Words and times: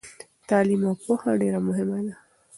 تعلیم 0.49 0.81
او 0.87 0.95
پوهه 1.03 1.31
ډیره 1.41 1.59
مهمه 1.67 1.99
ده. 2.05 2.13